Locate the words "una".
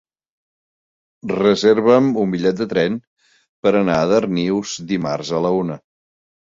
5.65-5.83